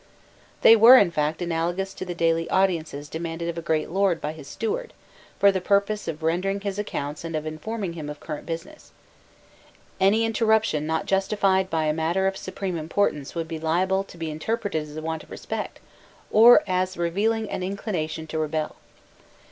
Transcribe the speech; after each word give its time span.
They 0.61 0.75
were, 0.75 0.97
in 0.97 1.11
fact, 1.11 1.43
analogous 1.43 1.93
to 1.93 2.05
the 2.05 2.15
daily 2.15 2.49
audiences 2.49 3.07
demanded 3.07 3.49
of 3.49 3.57
a 3.59 3.61
great 3.61 3.91
lord 3.91 4.19
by 4.19 4.31
his 4.31 4.47
steward, 4.47 4.93
for 5.37 5.51
the 5.51 5.61
purpose 5.61 6.07
of 6.07 6.23
rendering 6.23 6.59
his 6.61 6.79
accounts 6.79 7.23
and 7.23 7.35
of 7.35 7.45
informing 7.45 7.93
him 7.93 8.09
of 8.09 8.19
current 8.19 8.47
business: 8.47 8.93
any 9.99 10.25
interruption 10.25 10.87
not 10.87 11.05
justified 11.05 11.69
by 11.69 11.85
a 11.85 11.93
matter 11.93 12.25
of 12.25 12.35
supreme 12.35 12.79
importance 12.79 13.35
would 13.35 13.47
be 13.47 13.59
liable 13.59 14.03
to 14.05 14.17
be 14.17 14.31
interpreted 14.31 14.81
as 14.81 14.97
a 14.97 15.03
want 15.03 15.21
of 15.21 15.29
respect 15.29 15.79
or 16.31 16.63
as 16.65 16.97
revealing 16.97 17.47
an 17.51 17.61
inclination 17.61 18.25
to 18.25 18.39
rebel. 18.39 18.77